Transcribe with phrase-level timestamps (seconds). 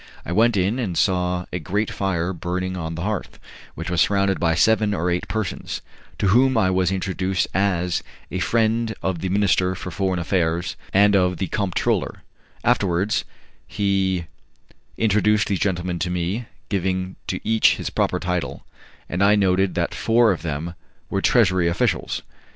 [0.25, 3.37] I went in and saw a great fire burning on the hearth,
[3.75, 5.83] which was surrounded by seven or eight persons,
[6.17, 8.01] to whom I was introduced as
[8.31, 12.23] a friend of the minister for foreign affairs and of the comptroller;
[12.63, 13.25] afterwards
[13.67, 14.25] he
[14.97, 18.65] introduced these gentlemen to me, giving to each his proper title,
[19.07, 20.73] and I noted that four of them
[21.11, 22.23] were treasury officials.